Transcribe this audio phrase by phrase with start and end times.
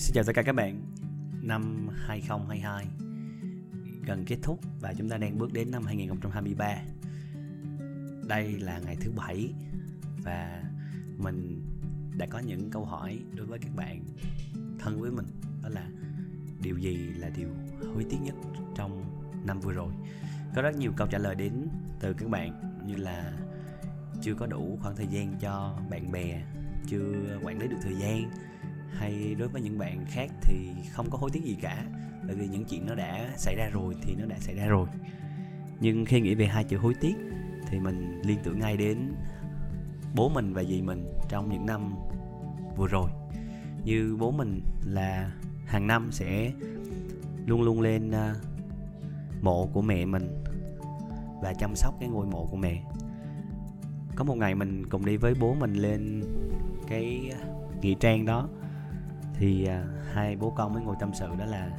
[0.00, 0.82] Xin chào tất cả các bạn.
[1.42, 2.86] Năm 2022
[4.06, 6.76] Gần kết thúc và chúng ta đang bước đến năm 2023
[8.28, 9.52] Đây là ngày thứ bảy
[10.24, 10.62] Và
[11.18, 11.62] mình
[12.16, 14.04] đã có những câu hỏi đối với các bạn
[14.78, 15.26] thân với mình.
[15.62, 15.86] Đó là
[16.62, 17.48] điều gì là điều
[17.94, 18.34] hối tiếc nhất
[18.76, 19.04] trong
[19.46, 19.92] năm vừa rồi?
[20.54, 21.68] Có rất nhiều câu trả lời đến
[22.00, 23.32] từ các bạn, Như là
[24.22, 26.42] chưa có đủ khoảng thời gian cho bạn bè,
[26.86, 28.30] Chưa quản lý được thời gian
[28.98, 31.84] hay đối với những bạn khác thì không có hối tiếc gì cả,
[32.26, 34.88] bởi vì những chuyện nó đã xảy ra rồi thì nó đã xảy ra rồi.
[35.80, 37.14] Nhưng khi nghĩ về hai chữ hối tiếc
[37.68, 39.12] thì mình liên tưởng ngay đến
[40.14, 41.94] bố mình và dì mình trong những năm
[42.76, 43.10] vừa rồi.
[43.84, 45.32] Như bố mình là
[45.66, 46.52] hàng năm sẽ
[47.46, 48.34] luôn luôn lên à,
[49.42, 50.44] mộ của mẹ mình
[51.42, 52.82] và chăm sóc cái ngôi mộ của mẹ.
[54.16, 56.22] Có một ngày mình cùng đi với bố mình lên
[56.88, 57.32] cái
[57.80, 58.48] nghĩa trang đó
[59.40, 61.70] thì à, hai bố con mới ngồi tâm sự đó là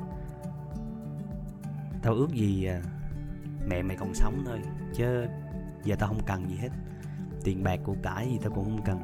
[2.02, 2.82] tao ước gì à,
[3.68, 4.62] mẹ mày còn sống thôi
[4.94, 5.26] chứ
[5.84, 6.70] giờ tao không cần gì hết.
[7.44, 9.00] Tiền bạc của cải gì tao cũng không cần.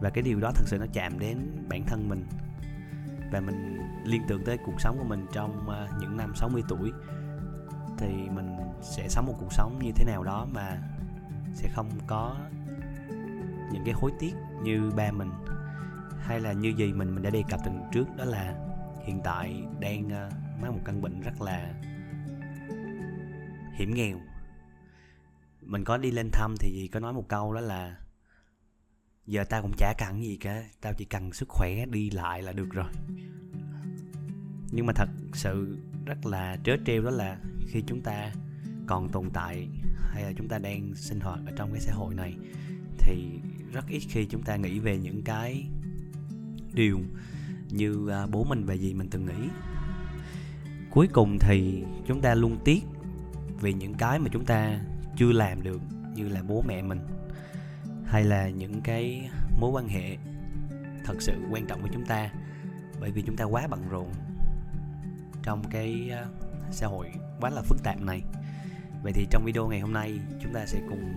[0.00, 1.38] Và cái điều đó thật sự nó chạm đến
[1.68, 2.24] bản thân mình.
[3.32, 6.92] Và mình liên tưởng tới cuộc sống của mình trong à, những năm 60 tuổi
[7.98, 10.78] thì mình sẽ sống một cuộc sống như thế nào đó mà
[11.54, 12.36] sẽ không có
[13.72, 15.30] những cái hối tiếc như ba mình
[16.20, 18.54] hay là như gì mình mình đã đề cập từ trước, đó là
[19.06, 20.30] hiện tại đang ờ,
[20.62, 21.74] mắc một căn bệnh rất là
[23.76, 24.20] hiểm nghèo.
[25.62, 27.96] Mình có đi lên thăm thì gì có nói một câu đó là,
[29.26, 32.52] giờ tao cũng chả cần gì cả, tao chỉ cần sức khỏe đi lại là
[32.52, 32.90] được rồi.
[34.72, 38.32] Nhưng mà thật sự rất là trớ trêu đó là khi chúng ta
[38.86, 42.14] còn tồn tại hay là chúng ta đang sinh hoạt ở trong cái xã hội
[42.14, 42.34] này,
[42.98, 43.40] thì
[43.72, 45.66] rất ít khi chúng ta nghĩ về những cái
[46.72, 47.00] điều
[47.70, 49.48] như à, bố mình và dì mình từng nghĩ.
[50.90, 52.80] Cuối cùng thì chúng ta luôn tiếc
[53.60, 54.80] vì những cái mà chúng ta
[55.16, 55.80] chưa làm được
[56.14, 57.00] như là bố mẹ mình,
[58.06, 60.16] hay là những cái mối quan hệ
[61.04, 62.30] thật sự quan trọng với chúng ta,
[63.00, 64.12] bởi vì chúng ta quá bận rộn
[65.42, 66.26] trong cái à,
[66.70, 67.10] xã hội
[67.40, 68.22] quá là phức tạp này.
[69.02, 71.12] Vậy thì trong video ngày hôm nay chúng ta sẽ cùng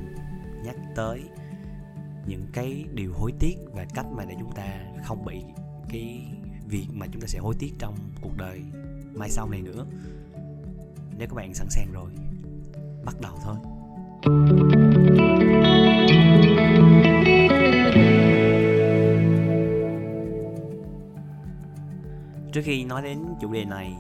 [0.66, 1.24] nhắc tới
[2.26, 5.44] những cái điều hối tiếc và cách mà để chúng ta không bị
[5.90, 6.26] cái
[6.68, 8.62] việc mà chúng ta sẽ hối tiếc trong cuộc đời
[9.14, 9.86] mai sau này nữa.
[11.18, 12.12] Nếu các bạn sẵn sàng rồi,
[13.06, 13.56] bắt đầu thôi.
[22.52, 23.96] Trước khi nói đến chủ đề này,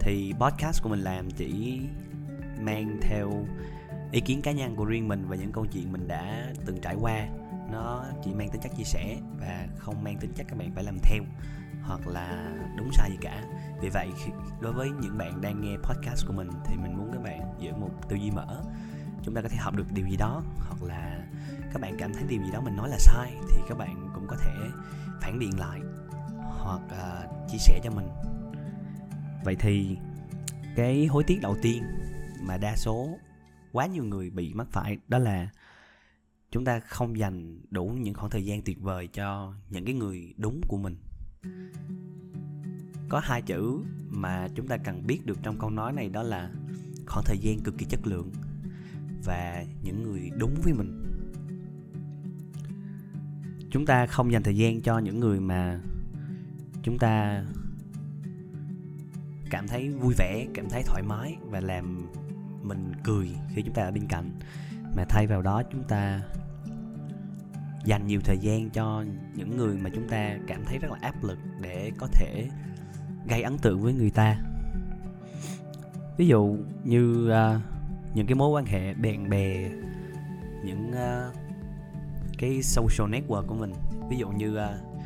[0.00, 1.80] thì podcast của mình làm chỉ
[2.60, 3.32] mang theo
[4.16, 6.96] ý kiến cá nhân của riêng mình và những câu chuyện mình đã từng trải
[7.00, 7.26] qua
[7.72, 10.84] nó chỉ mang tính chất chia sẻ và không mang tính chất các bạn phải
[10.84, 11.22] làm theo
[11.82, 13.44] hoặc là đúng sai gì cả.
[13.80, 14.08] Vì vậy
[14.60, 17.72] đối với những bạn đang nghe podcast của mình thì mình muốn các bạn giữ
[17.72, 18.62] một tư duy mở.
[19.22, 21.18] Chúng ta có thể học được điều gì đó hoặc là
[21.72, 24.26] các bạn cảm thấy điều gì đó mình nói là sai thì các bạn cũng
[24.28, 24.52] có thể
[25.20, 25.80] phản biện lại
[26.38, 28.08] hoặc uh, chia sẻ cho mình.
[29.44, 29.98] Vậy thì
[30.76, 31.84] cái hối tiếc đầu tiên
[32.40, 33.08] mà đa số
[33.76, 35.48] quá nhiều người bị mắc phải, đó là
[36.50, 40.34] chúng ta không dành đủ những khoảng thời gian tuyệt vời cho những cái người
[40.36, 40.96] đúng của mình.
[43.08, 46.50] Có hai chữ mà chúng ta cần biết được trong câu nói này đó là
[47.06, 48.30] khoảng thời gian cực kỳ chất lượng
[49.24, 51.02] và những người đúng với mình.
[53.70, 55.80] Chúng ta không dành thời gian cho những người mà
[56.82, 57.44] chúng ta
[59.50, 62.06] cảm thấy vui vẻ, cảm thấy thoải mái và làm
[62.68, 64.30] mình cười khi chúng ta ở bên cạnh.
[64.96, 66.22] Mà thay vào đó chúng ta
[67.84, 69.04] dành nhiều thời gian cho
[69.34, 72.48] những người mà chúng ta cảm thấy rất là áp lực để có thể
[73.28, 74.40] gây ấn tượng với người ta.
[76.16, 77.62] Ví dụ như uh,
[78.14, 79.70] những cái mối quan hệ bạn bè
[80.64, 81.34] những uh,
[82.38, 83.72] cái social network của mình.
[84.10, 84.96] Ví dụ như uh,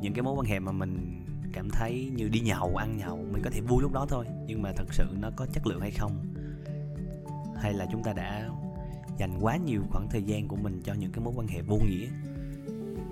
[0.00, 3.42] những cái mối quan hệ mà mình cảm thấy như đi nhậu ăn nhậu mình
[3.42, 5.90] có thể vui lúc đó thôi nhưng mà thật sự nó có chất lượng hay
[5.90, 6.29] không?
[7.60, 8.48] Hay là chúng ta đã
[9.18, 11.76] dành quá nhiều khoảng thời gian của mình cho những cái mối quan hệ vô
[11.76, 12.08] nghĩa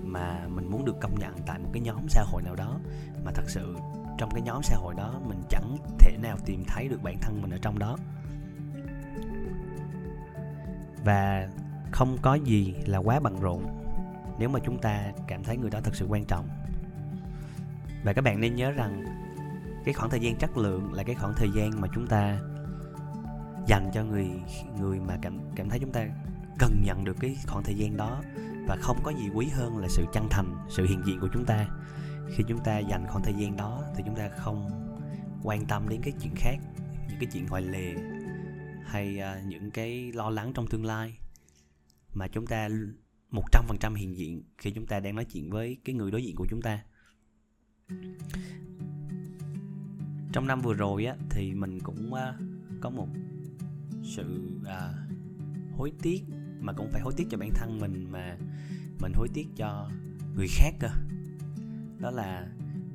[0.03, 2.79] mà mình muốn được công nhận tại một cái nhóm xã hội nào đó?
[3.25, 3.75] Mà thật sự
[4.17, 7.41] trong cái nhóm xã hội đó mình chẳng thể nào tìm thấy được bản thân
[7.41, 7.97] mình ở trong đó.
[11.05, 11.49] Và
[11.91, 13.63] không có gì là quá bận rộn
[14.39, 16.47] nếu mà chúng ta cảm thấy người đó thật sự quan trọng.
[18.03, 19.05] Và các bạn nên nhớ rằng
[19.85, 22.39] cái khoảng thời gian chất lượng là cái khoảng thời gian mà chúng ta
[23.69, 24.27] dành cho người
[24.79, 26.07] người mà cảm cảm thấy chúng ta
[26.59, 28.21] cần nhận được cái khoảng thời gian đó
[28.67, 31.45] và không có gì quý hơn là sự chân thành sự hiện diện của chúng
[31.45, 31.67] ta.
[32.35, 34.69] Khi chúng ta dành khoảng thời gian đó thì chúng ta không
[35.43, 36.57] quan tâm đến cái chuyện khác
[37.09, 37.95] những cái chuyện ngoài lề
[38.85, 41.17] hay uh, những cái lo lắng trong tương lai.
[42.13, 42.69] Mà chúng ta
[43.31, 46.11] một trăm phần trăm hiện diện khi chúng ta đang nói chuyện với cái người
[46.11, 46.83] đối diện của chúng ta.
[50.33, 52.19] Trong năm vừa rồi á thì mình cũng uh,
[52.81, 53.07] có một
[54.03, 54.93] sự à,
[55.77, 56.23] hối tiếc
[56.59, 58.37] mà cũng phải hối tiếc cho bản thân mình mà
[59.01, 59.89] mình hối tiếc cho
[60.35, 60.89] người khác cơ.
[61.99, 62.47] Đó là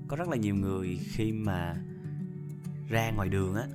[0.08, 1.76] có rất là nhiều người khi mà
[2.88, 3.66] ra ngoài đường á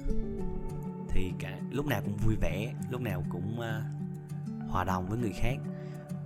[1.09, 5.33] thì cả lúc nào cũng vui vẻ lúc nào cũng uh, hòa đồng với người
[5.33, 5.55] khác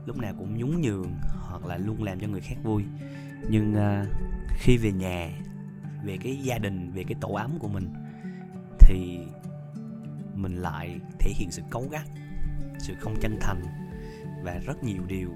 [0.05, 2.83] lúc nào cũng nhún nhường hoặc là luôn làm cho người khác vui.
[3.49, 4.07] Nhưng uh,
[4.59, 5.31] khi về nhà
[6.03, 7.93] về cái gia đình về cái tổ ấm của mình
[8.79, 9.19] thì
[10.33, 12.07] mình lại thể hiện sự cấu gắt,
[12.79, 13.63] sự không chân thành
[14.43, 15.29] và rất nhiều điều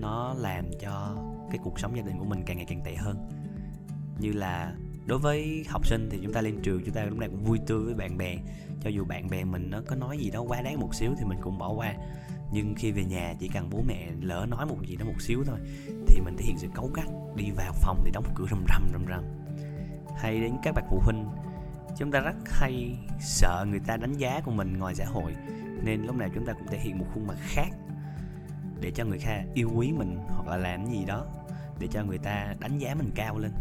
[0.00, 1.16] nó làm cho
[1.50, 3.28] cái cuộc sống gia đình của mình càng ngày càng tệ hơn.
[4.18, 4.72] Như là
[5.06, 7.58] đối với học sinh thì chúng ta lên trường chúng ta lúc nào cũng vui
[7.66, 8.36] tươi với bạn bè,
[8.80, 11.24] cho dù bạn bè mình nó có nói gì đó quá đáng một xíu thì
[11.24, 11.94] mình cũng bỏ qua.
[12.52, 15.44] Nhưng khi về nhà chỉ cần bố mẹ lỡ nói một gì đó một xíu
[15.44, 15.58] thôi
[16.06, 17.06] thì mình thể hiện sự cấu gắt,
[17.36, 19.24] đi vào phòng thì đóng cửa rầm rầm rầm rầm.
[20.16, 21.24] Hay đến các bậc phụ huynh
[21.98, 25.36] chúng ta rất hay sợ người ta đánh giá của mình ngoài xã hội,
[25.82, 27.68] nên lúc nào chúng ta cũng thể hiện một khuôn mặt khác
[28.80, 31.26] để cho người khác yêu quý mình hoặc là làm gì đó
[31.78, 33.52] để cho người ta đánh giá mình cao lên.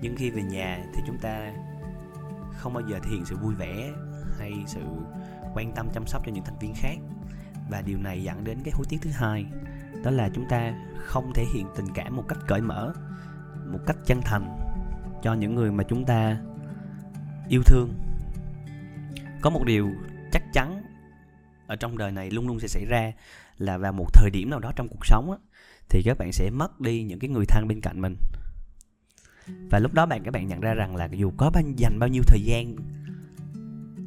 [0.00, 1.52] Nhưng khi về nhà thì chúng ta
[2.52, 3.92] không bao giờ thể hiện sự vui vẻ
[4.38, 4.80] hay sự
[5.54, 6.96] quan tâm chăm sóc cho những thành viên khác.
[7.70, 9.46] Và điều này dẫn đến cái hối tiếc thứ hai,
[10.04, 12.92] đó là chúng ta không thể hiện tình cảm một cách cởi mở,
[13.72, 14.58] một cách chân thành
[15.22, 16.38] cho những người mà chúng ta
[17.48, 17.94] yêu thương.
[19.40, 19.90] Có một điều
[20.32, 20.82] chắc chắn
[21.66, 23.12] ở trong đời này luôn luôn sẽ xảy ra
[23.58, 25.38] là vào một thời điểm nào đó trong cuộc sống á,
[25.88, 28.16] thì các bạn sẽ mất đi những cái người thân bên cạnh mình.
[29.70, 32.08] Và lúc đó bạn các bạn nhận ra rằng là dù có bao dành bao
[32.08, 32.76] nhiêu thời gian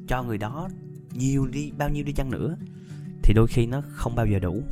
[0.08, 0.70] cho người đó
[1.12, 2.58] nhiều đi bao nhiêu đi chăng nữa
[3.24, 4.64] thì đôi khi nó không bao giờ đủ.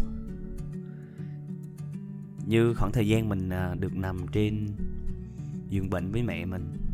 [2.45, 4.67] Như khoảng thời gian mình à, được nằm trên
[5.69, 6.84] giường bệnh với mẹ mình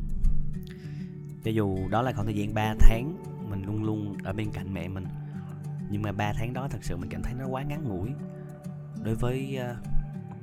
[1.43, 4.73] cho dù đó là khoảng thời gian 3 tháng mình luôn luôn ở bên cạnh
[4.73, 5.05] mẹ mình,
[5.89, 8.09] nhưng mà 3 tháng đó thật sự mình cảm thấy nó quá ngắn ngủi.
[9.03, 9.75] Đối với ờ,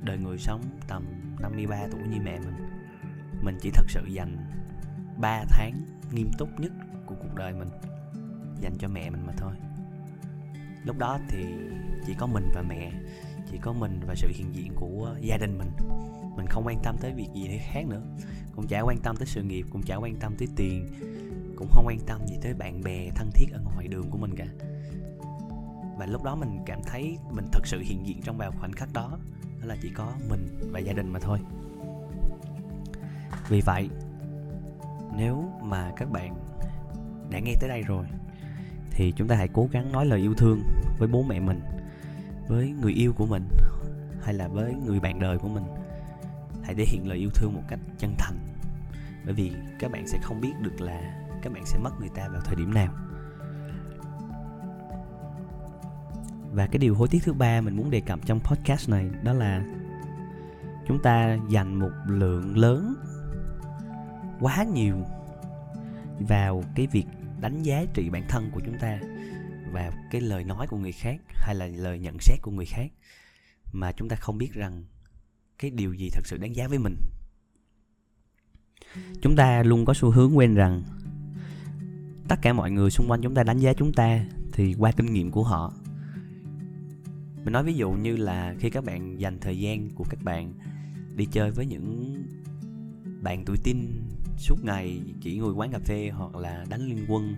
[0.01, 1.03] đời người sống tầm
[1.39, 2.69] 53 tuổi như mẹ mình
[3.41, 4.37] mình chỉ thật sự dành
[5.17, 5.73] 3 tháng
[6.11, 6.71] nghiêm túc nhất
[7.05, 7.69] của cuộc đời mình
[8.61, 9.53] dành cho mẹ mình mà thôi.
[10.85, 11.45] Lúc đó thì
[12.07, 12.91] chỉ có mình và mẹ,
[13.51, 15.69] chỉ có mình và sự hiện diện của gia đình mình.
[16.35, 18.01] Mình không quan tâm tới việc gì khác nữa
[18.55, 20.87] cũng chả quan tâm tới sự nghiệp, cũng chả quan tâm tới tiền,
[21.55, 24.35] cũng không quan tâm gì tới bạn bè, thân thiết ở ngoài đường của mình
[24.35, 24.45] cả.
[25.97, 28.93] Và lúc đó mình cảm thấy mình thật sự hiện diện trong vào khoảnh khắc
[28.93, 29.17] đó
[29.61, 31.39] đó là chỉ có mình và gia đình mà thôi.
[33.49, 33.89] Vì vậy,
[35.17, 36.35] nếu mà các bạn
[37.29, 38.05] đã nghe tới đây rồi,
[38.91, 40.61] thì chúng ta hãy cố gắng nói lời yêu thương
[40.97, 41.61] với bố mẹ mình,
[42.47, 43.43] với người yêu của mình,
[44.21, 45.63] hay là với người bạn đời của mình
[46.69, 48.37] hãy thể hiện lời yêu thương một cách chân thành.
[49.25, 52.27] Bởi vì các bạn sẽ không biết được là các bạn sẽ mất người ta
[52.27, 52.93] vào thời điểm nào.
[56.51, 59.33] Và cái điều hối tiếc thứ ba mình muốn đề cập trong podcast này đó
[59.33, 59.63] là
[60.87, 62.95] chúng ta dành một lượng lớn,
[64.39, 64.95] quá nhiều
[66.19, 67.05] vào cái việc
[67.41, 68.99] đánh giá trị bản thân của chúng ta
[69.71, 72.91] và cái lời nói của người khác hay là lời nhận xét của người khác
[73.71, 74.83] mà chúng ta không biết rằng
[75.59, 76.95] cái điều gì thật sự đáng giá với mình?
[79.21, 80.83] Chúng ta luôn có xu hướng quên rằng
[82.27, 85.13] tất cả mọi người xung quanh chúng ta đánh giá chúng ta thì qua kinh
[85.13, 85.73] nghiệm của họ.
[87.43, 90.53] Mình nói ví dụ như là khi các bạn dành thời gian của các bạn
[91.15, 92.15] đi chơi với những
[93.21, 93.77] bạn tuổi tin
[94.37, 97.35] suốt ngày chỉ ngồi quán cà phê hoặc là đánh liên quân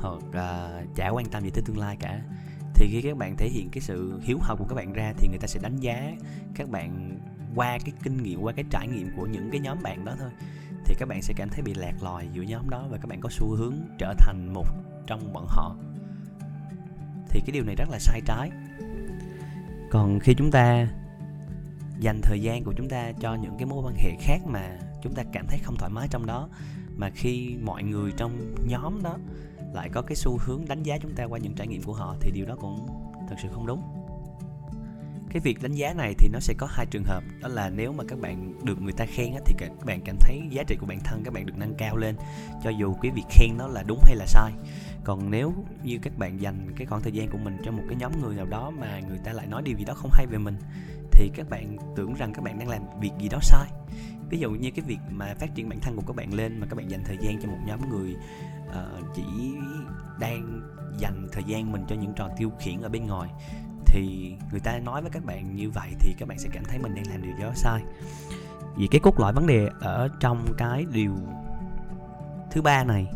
[0.00, 2.22] hoặc uh, chả quan tâm gì tới tương lai cả
[2.74, 5.28] thì khi các bạn thể hiện cái sự hiếu học của các bạn ra thì
[5.28, 6.12] người ta sẽ đánh giá
[6.54, 7.18] các bạn
[7.54, 10.30] qua cái kinh nghiệm, qua cái trải nghiệm của những cái nhóm bạn đó thôi.
[10.84, 13.20] Thì các bạn sẽ cảm thấy bị lạc lòi giữa nhóm đó và các bạn
[13.20, 14.66] có xu hướng trở thành một
[15.06, 15.76] trong bọn họ.
[17.28, 18.50] Thì cái điều này rất là sai trái.
[19.90, 20.88] Còn khi chúng ta
[22.00, 25.14] dành thời gian của chúng ta cho những cái mối quan hệ khác mà chúng
[25.14, 26.48] ta cảm thấy không thoải mái trong đó,
[26.96, 29.16] mà khi mọi người trong nhóm đó
[29.74, 32.16] lại có cái xu hướng đánh giá chúng ta qua những trải nghiệm của họ
[32.20, 32.86] thì điều đó cũng
[33.28, 33.82] thật sự không đúng.
[35.30, 37.22] Cái việc đánh giá này thì nó sẽ có hai trường hợp.
[37.40, 40.42] Đó là nếu mà các bạn được người ta khen thì các bạn cảm thấy
[40.50, 42.16] giá trị của bản thân các bạn được nâng cao lên,
[42.64, 44.52] cho dù cái việc khen nó là đúng hay là sai.
[45.04, 47.96] Còn nếu như các bạn dành cái khoảng thời gian của mình cho một cái
[47.96, 50.38] nhóm người nào đó mà người ta lại nói điều gì đó không hay về
[50.38, 50.56] mình,
[51.12, 53.68] thì các bạn tưởng rằng các bạn đang làm việc gì đó sai.
[54.30, 56.66] Ví dụ như cái việc mà phát triển bản thân của các bạn lên mà
[56.66, 58.16] các bạn dành thời gian cho một nhóm người
[58.68, 59.54] uh, chỉ
[60.20, 60.62] đang
[60.98, 63.30] dành thời gian mình cho những trò tiêu khiển ở bên ngoài.
[63.86, 66.78] Thì người ta nói với các bạn như vậy thì các bạn sẽ cảm thấy
[66.78, 67.82] mình đang làm điều đó sai.
[68.76, 71.16] Vì cái cốt lõi vấn đề ở trong cái điều
[72.50, 73.06] thứ ba này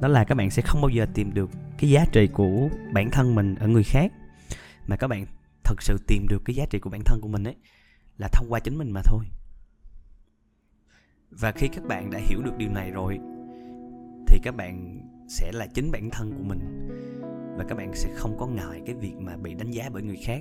[0.00, 3.10] đó là các bạn sẽ không bao giờ tìm được cái giá trị của bản
[3.10, 4.12] thân mình ở người khác.
[4.86, 5.26] Mà các bạn
[5.64, 7.56] thật sự tìm được cái giá trị của bản thân của mình ấy
[8.18, 9.24] là thông qua chính mình mà thôi.
[11.30, 13.18] Và khi các bạn đã hiểu được điều này rồi
[14.26, 16.88] thì các bạn sẽ là chính bản thân của mình.
[17.56, 20.18] Và các bạn sẽ không có ngại cái việc mà bị đánh giá bởi người
[20.24, 20.40] khác.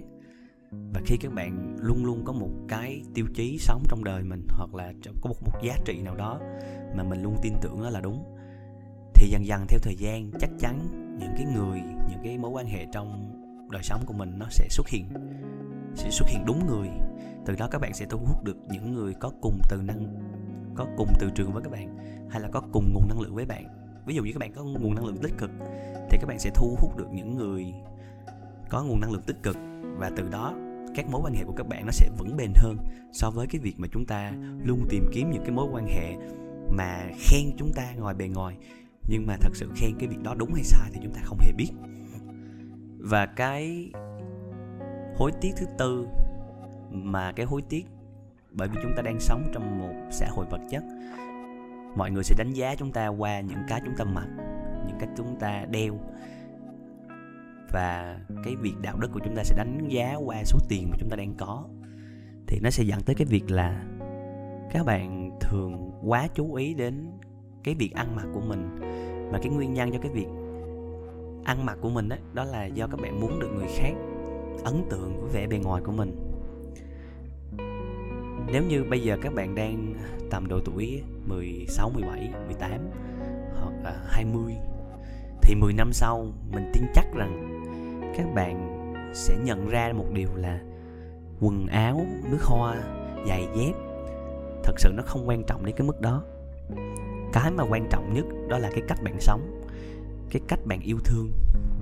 [0.93, 4.47] Và khi các bạn luôn luôn có một cái tiêu chí sống trong đời mình,
[4.49, 6.39] hoặc là có một một giá trị nào đó
[6.95, 8.23] mà mình luôn tin tưởng đó là đúng,
[9.13, 10.79] thì dần dần theo thời gian, chắc chắn
[11.19, 14.67] những cái người, những cái mối quan hệ trong đời sống của mình nó sẽ
[14.69, 15.05] xuất hiện.
[15.95, 16.87] Sẽ xuất hiện đúng người
[17.45, 20.05] từ đó các bạn sẽ thu hút được những người có cùng từ năng,
[20.75, 21.97] có cùng từ trường với các bạn,
[22.29, 23.65] hay là có cùng nguồn năng lượng với bạn.
[24.05, 25.49] Ví dụ như các bạn có nguồn năng lượng tích cực,
[26.09, 27.73] thì các bạn sẽ thu hút được những người
[28.69, 29.57] có nguồn năng lượng tích cực.
[29.97, 30.53] Và từ đó,
[30.95, 32.77] các mối quan hệ của các bạn nó sẽ vững bền hơn
[33.13, 34.33] so với cái việc mà chúng ta
[34.63, 36.15] luôn tìm kiếm những cái mối quan hệ
[36.77, 38.57] mà khen chúng ta ngoài bề ngoài.
[39.09, 41.37] Nhưng mà thật sự khen cái việc đó đúng hay sai thì chúng ta không
[41.39, 41.69] hề biết.
[42.99, 43.91] Và cái
[45.17, 46.07] hối tiếc thứ tư
[46.95, 47.85] mà cái hối tiếc
[48.51, 50.83] bởi vì chúng ta đang sống trong một xã hội vật chất.
[51.95, 54.27] Mọi người sẽ đánh giá chúng ta qua những cái chúng ta mặc
[54.87, 55.99] những cái chúng ta đeo.
[57.73, 60.97] Và cái việc đạo đức của chúng ta sẽ đánh giá qua số tiền mà
[60.99, 61.63] chúng ta đang có.
[62.47, 63.83] Thì nó sẽ dẫn tới cái việc là
[64.71, 67.11] các bạn thường quá chú ý đến
[67.63, 68.79] cái việc ăn mặc của mình.
[69.31, 70.27] Và cái nguyên nhân cho cái việc
[71.43, 73.93] ăn mặc của mình đó, đó là do các bạn muốn được người khác
[74.63, 76.34] ấn tượng với vẻ bề ngoài của mình
[78.51, 79.93] nếu như bây giờ các bạn đang
[80.31, 82.71] tầm độ tuổi 16, 17, 18
[83.61, 84.53] hoặc là 20
[85.41, 87.61] thì 10 năm sau mình tin chắc rằng
[88.17, 88.83] các bạn
[89.13, 90.59] sẽ nhận ra một điều là
[91.39, 92.75] quần áo, nước hoa,
[93.27, 93.73] giày dép
[94.63, 96.23] thật sự nó không quan trọng đến cái mức đó.
[97.33, 99.61] Cái mà quan trọng nhất đó là cái cách bạn sống,
[100.29, 101.31] cái cách bạn yêu thương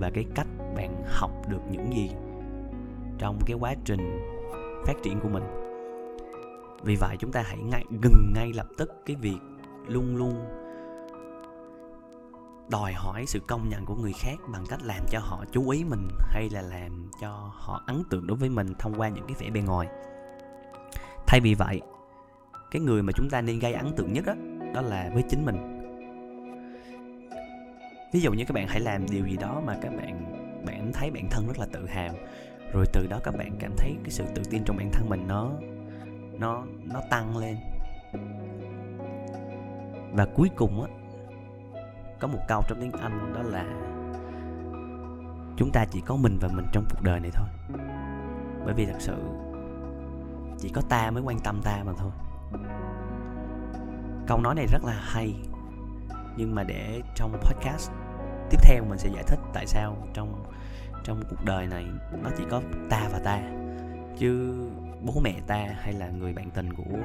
[0.00, 2.10] và cái cách bạn học được những gì
[3.18, 4.18] trong cái quá trình
[4.86, 5.63] phát triển của mình
[6.84, 9.38] vì vậy chúng ta hãy ngay ngừng ngay lập tức cái việc
[9.86, 10.34] luôn luôn
[12.68, 15.84] đòi hỏi sự công nhận của người khác bằng cách làm cho họ chú ý
[15.84, 19.36] mình hay là làm cho họ ấn tượng đối với mình thông qua những cái
[19.40, 19.88] vẻ bề ngoài.
[21.26, 21.80] Thay vì vậy
[22.70, 24.34] cái người mà chúng ta nên gây ấn tượng nhất đó,
[24.74, 25.56] đó là với chính mình.
[28.12, 30.34] Ví dụ như các bạn hãy làm điều gì đó mà các bạn
[30.66, 32.14] bạn thấy bản thân rất là tự hào
[32.72, 35.26] rồi từ đó các bạn cảm thấy cái sự tự tin trong bản thân mình
[35.28, 35.50] nó
[36.38, 37.56] nó nó tăng lên.
[40.12, 40.88] Và cuối cùng á,
[42.20, 43.64] có một câu trong tiếng anh đó là
[45.56, 47.48] chúng ta chỉ có mình và mình trong cuộc đời này thôi.
[48.64, 49.16] Bởi vì thật sự
[50.58, 52.10] chỉ có ta mới quan tâm ta mà thôi.
[54.26, 55.34] Câu nói này rất là hay,
[56.36, 57.90] nhưng mà để trong podcast
[58.50, 60.44] tiếp theo mình sẽ giải thích tại sao trong
[61.04, 61.86] trong cuộc đời này
[62.22, 63.42] nó chỉ có ta và ta.
[64.18, 64.54] Chứ
[65.04, 66.98] bố mẹ ta hay là người bạn tình của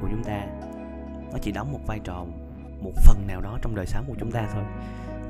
[0.00, 0.46] của chúng ta
[1.32, 2.24] nó chỉ đóng một vai trò
[2.80, 4.64] một phần nào đó trong đời sống của chúng ta thôi.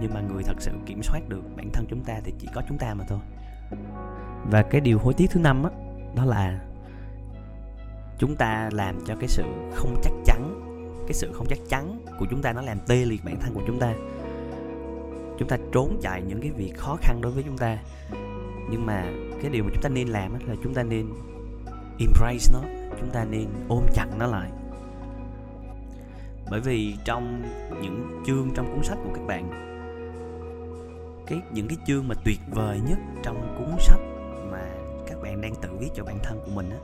[0.00, 2.62] Nhưng mà người thật sự kiểm soát được bản thân chúng ta thì chỉ có
[2.68, 3.18] chúng ta mà thôi.
[4.50, 5.70] Và cái điều hối tiếc thứ năm đó,
[6.16, 6.60] đó là
[8.18, 10.58] chúng ta làm cho cái sự không chắc chắn
[11.06, 13.62] cái sự không chắc chắn của chúng ta nó làm tê liệt bản thân của
[13.66, 13.94] chúng ta.
[15.38, 17.78] Chúng ta trốn chạy những cái việc khó khăn đối với chúng ta.
[18.70, 19.04] Nhưng mà
[19.42, 21.06] cái điều mà chúng ta nên làm là chúng ta nên
[21.98, 22.60] embrace nó,
[23.00, 24.50] chúng ta nên ôm chặt nó lại.
[26.50, 27.42] Bởi vì trong
[27.82, 29.50] những chương, trong cuốn sách của các bạn,
[31.26, 34.00] cái, những cái chương mà tuyệt vời nhất trong cuốn sách
[34.50, 34.62] mà
[35.06, 36.78] các bạn đang tự viết cho bản thân của mình á,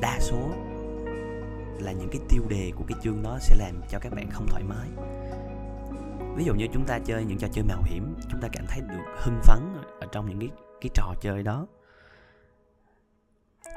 [0.00, 0.50] đa số
[1.78, 4.46] là những cái tiêu đề của cái chương đó sẽ làm cho các bạn không
[4.48, 4.88] thoải mái.
[6.36, 8.80] Ví dụ như chúng ta chơi những trò chơi mạo hiểm, chúng ta cảm thấy
[8.80, 9.60] được hưng phấn
[10.00, 10.48] ở trong những cái
[10.80, 11.66] cái trò chơi đó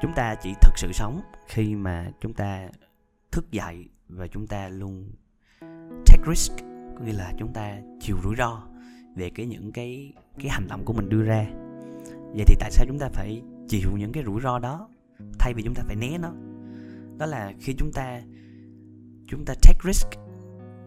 [0.02, 2.68] chúng ta chỉ thực sự sống khi mà chúng ta
[3.32, 5.10] thức dậy và chúng ta luôn
[6.06, 6.52] take risk,
[6.98, 8.62] có nghĩa là chúng ta chịu rủi ro
[9.16, 11.46] về cái những cái cái hành động của mình đưa ra.
[12.34, 14.88] Vậy thì tại sao chúng ta phải chịu những cái rủi ro đó
[15.38, 16.32] thay vì chúng ta phải né nó?
[17.18, 18.22] Đó là khi chúng ta
[19.28, 20.08] chúng ta take risk,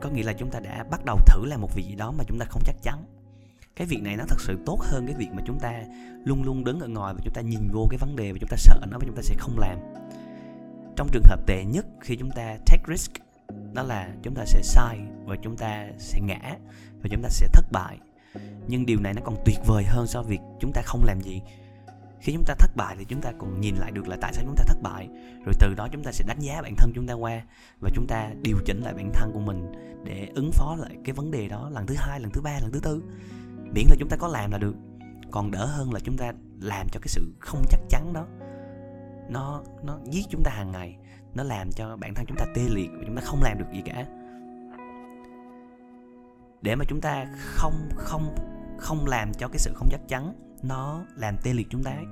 [0.02, 2.24] có nghĩa là chúng ta đã bắt đầu thử làm một việc gì đó mà
[2.28, 3.04] chúng ta không chắc chắn
[3.76, 5.84] cái việc này nó thật sự tốt hơn cái việc mà chúng ta
[6.26, 8.50] luôn luôn đứng ở ngoài và chúng ta nhìn vô cái vấn đề và chúng
[8.50, 9.78] ta sợ nó và chúng ta sẽ không làm
[10.96, 13.12] trong trường hợp tệ nhất khi chúng ta take risk
[13.74, 16.40] đó là chúng ta sẽ sai và chúng ta sẽ ngã
[17.02, 17.98] và chúng ta sẽ thất bại
[18.68, 21.22] nhưng điều này nó còn tuyệt vời hơn so với việc chúng ta không làm
[21.22, 21.42] gì
[22.22, 24.44] khi chúng ta thất bại thì chúng ta còn nhìn lại được là tại sao
[24.46, 25.08] chúng ta thất bại
[25.46, 27.42] rồi từ đó chúng ta sẽ đánh giá bản thân chúng ta qua
[27.80, 29.72] và chúng ta điều chỉnh lại bản thân của mình
[30.06, 32.72] để ứng phó lại cái vấn đề đó lần thứ hai lần thứ ba lần
[32.72, 33.04] thứ tư
[33.74, 34.76] miễn là chúng ta có làm là được.
[35.32, 38.26] Còn đỡ hơn là chúng ta làm cho cái sự không chắc chắn đó
[39.30, 40.98] nó nó giết chúng ta hàng ngày
[41.34, 43.66] nó làm cho bản thân chúng ta tê liệt và chúng ta không làm được
[43.74, 44.06] gì cả.
[46.62, 48.36] Để mà chúng ta không không
[48.78, 50.34] không làm cho cái sự không chắc chắn
[50.64, 52.06] nó làm tê liệt chúng ta ấy,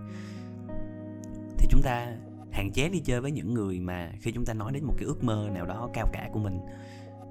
[1.58, 2.08] thì chúng ta
[2.52, 5.06] hạn chế đi chơi với những người mà khi chúng ta nói đến một cái
[5.06, 6.60] ước mơ nào đó cao cả của mình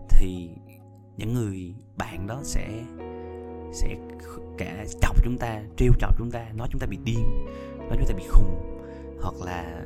[0.08, 0.50] thì
[1.16, 2.68] những người bạn đó sẽ
[3.72, 3.96] sẽ
[4.58, 7.46] cả chọc chúng ta trêu chọc chúng ta nói chúng ta bị điên
[7.78, 8.82] nói chúng ta bị khùng
[9.20, 9.82] hoặc là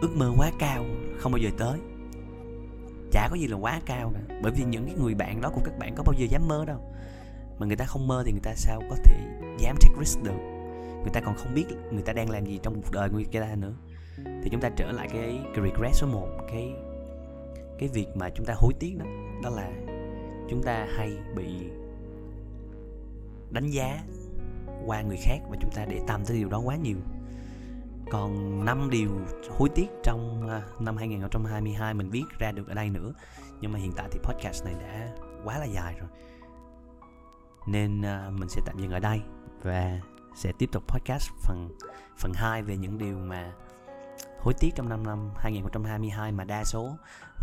[0.00, 0.84] ước mơ quá cao
[1.18, 1.78] không bao giờ tới.
[3.12, 5.60] Chả có gì là quá cao cả bởi vì những cái người bạn đó của
[5.64, 6.80] các bạn có bao giờ dám mơ đâu.
[7.58, 9.16] Mà người ta không mơ thì người ta sao có thể
[9.58, 10.38] dám take risk được?
[11.02, 13.54] Người ta còn không biết người ta đang làm gì trong cuộc đời người ta
[13.58, 13.74] nữa.
[14.42, 16.72] Thì chúng ta trở lại cái, cái regret số 1 cái
[17.78, 19.06] cái việc mà chúng ta hối tiếc đó
[19.42, 19.70] đó là
[20.50, 21.70] chúng ta hay bị
[23.50, 23.98] đánh giá
[24.86, 26.96] qua người khác và chúng ta để tâm tới điều đó quá nhiều.
[28.10, 29.10] Còn 5 điều
[29.50, 33.12] hối tiếc trong à, năm 2022 mình viết ra được ở đây nữa,
[33.60, 35.08] nhưng mà hiện tại thì podcast này đã
[35.44, 36.08] quá là dài rồi.
[37.66, 39.20] Nên à, mình sẽ tạm dừng ở đây
[39.62, 40.00] và
[40.36, 41.68] sẽ tiếp tục podcast phần
[42.18, 43.52] phần 2 về những điều mà
[44.40, 46.96] hối tiếc trong năm năm 2022 mà đa số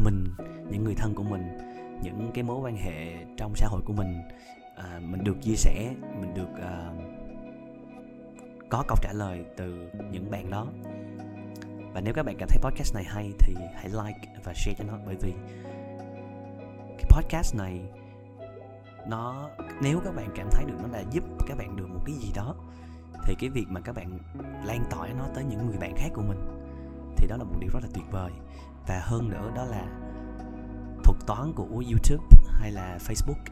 [0.03, 0.25] mình,
[0.71, 1.72] những người thân của mình
[2.03, 4.21] những cái mối quan hệ trong xã hội của mình.
[4.75, 6.91] À, mình được chia sẻ mình được à,
[8.69, 10.67] có câu trả lời từ những bạn đó.
[11.93, 14.83] Và nếu các bạn cảm thấy podcast này hay thì hãy like và share cho
[14.87, 15.33] nó bởi vì
[16.87, 17.81] cái podcast này
[19.07, 19.49] nó
[19.81, 22.31] nếu các bạn cảm thấy được nó đã giúp các bạn được một cái gì
[22.35, 22.55] đó
[23.23, 24.19] thì cái việc mà các bạn
[24.65, 26.37] lan tỏa nó tới những người bạn khác của mình
[27.17, 28.31] thì đó là một điều rất là tuyệt vời.
[28.87, 29.85] Và hơn nữa đó là
[31.03, 32.25] thuật toán của YouTube
[32.59, 33.43] hay là Facebook,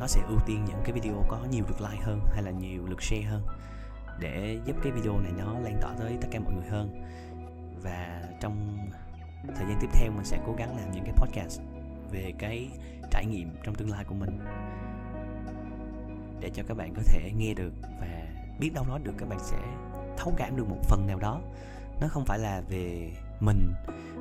[0.00, 2.86] nó sẽ ưu tiên những cái video có nhiều lượt like hơn hay là nhiều
[2.86, 3.46] lượt share hơn
[4.20, 7.02] để giúp cái video này nó lan tỏa tới tất cả mọi người hơn.
[7.82, 8.78] Và trong
[9.56, 11.60] thời gian tiếp theo, mình sẽ cố gắng làm những cái podcast
[12.10, 12.68] về cái
[13.10, 14.38] trải nghiệm trong tương lai của mình
[16.40, 18.26] để cho các bạn có thể nghe được và
[18.60, 19.58] biết đâu nói được các bạn sẽ
[20.16, 21.40] thấu cảm được một phần nào đó.
[22.00, 23.72] Nó không phải là về mình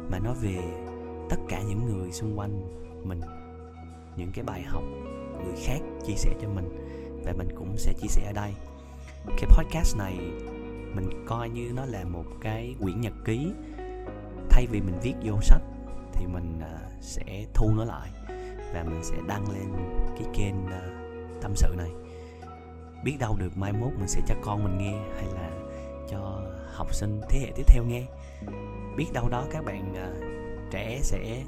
[0.09, 0.57] mà nó về
[1.31, 2.61] tất cả những người xung quanh
[3.03, 3.21] mình,
[4.17, 4.83] những cái bài học
[5.43, 6.69] người khác chia sẻ cho mình
[7.25, 8.53] và mình cũng sẽ chia sẻ ở đây.
[9.27, 10.17] Cái podcast này
[10.95, 13.51] mình coi như nó là một cái quyển nhật ký.
[14.49, 15.61] Thay vì mình viết vô sách
[16.13, 18.09] thì mình à, sẽ thu nó lại
[18.73, 19.67] và mình sẽ đăng lên
[20.19, 20.81] cái kênh à,
[21.41, 21.91] tâm sự này.
[23.03, 25.49] Biết đâu được mai mốt mình sẽ cho con mình nghe hay là
[26.09, 26.41] cho
[26.73, 28.05] học sinh thế hệ tiếp theo nghe.
[28.97, 30.40] Biết đâu đó các bạn à,
[30.71, 31.43] trẻ sẽ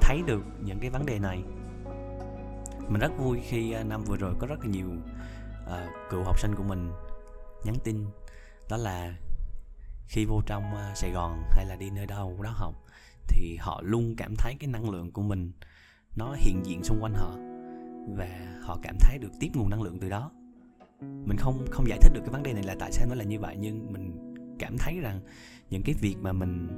[0.00, 1.42] thấy được những cái vấn đề này.
[2.88, 4.86] Mình rất vui khi à, năm vừa rồi có rất là nhiều
[5.64, 6.90] uh, cựu học sinh của mình
[7.64, 8.04] nhắn tin.
[8.70, 9.14] Đó là
[10.08, 12.74] khi vô trong uh, Sài Gòn hay là đi nơi đâu đó học
[13.28, 15.52] thì họ luôn cảm thấy cái năng lượng của mình
[16.16, 17.36] nó hiện diện xung quanh họ
[18.16, 18.28] và
[18.62, 20.30] họ cảm thấy được tiếp nguồn năng lượng từ đó.
[21.00, 23.24] Mình không không giải thích được cái vấn đề này là tại sao nó là
[23.24, 25.20] như vậy nhưng mình cảm thấy rằng
[25.70, 26.68] những cái việc mà mình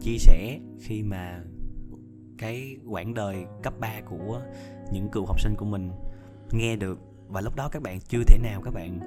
[0.00, 1.40] chia sẻ khi mà
[2.38, 4.42] cái quãng đời cấp 3 của
[4.92, 5.90] những cựu học sinh của mình
[6.52, 6.98] nghe được.
[7.28, 9.00] Và lúc đó các bạn chưa thể nào các bạn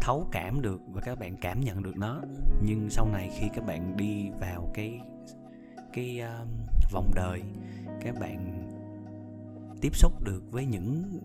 [0.00, 2.20] thấu cảm được và các bạn cảm nhận được nó.
[2.62, 5.00] Nhưng sau này khi các bạn đi vào cái
[5.92, 6.48] cái uh,
[6.92, 7.42] vòng đời
[8.00, 8.68] các bạn
[9.80, 11.20] tiếp xúc được với những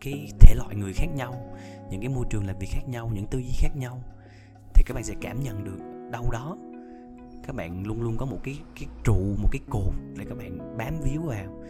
[0.00, 1.56] cái thể loại người khác nhau
[1.90, 4.02] những cái môi trường làm việc khác nhau những tư duy khác nhau
[4.80, 5.78] thì các bạn sẽ cảm nhận được
[6.10, 6.56] đâu đó.
[7.46, 10.76] Các bạn luôn luôn có một cái cái trụ một cái cột để các bạn
[10.78, 11.62] bám víu vào.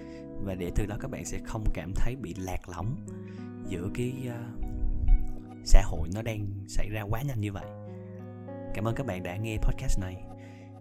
[0.45, 2.97] Và để từ đó các bạn sẽ không cảm thấy bị lạc lõng
[3.69, 4.65] giữa cái uh,
[5.65, 7.67] xã hội nó đang xảy ra quá nhanh như vậy.
[8.75, 10.17] Cảm ơn các bạn đã nghe podcast này.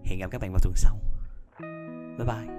[0.03, 0.97] Hẹn gặp các bạn vào tuần sau.
[2.17, 2.58] Bye bye.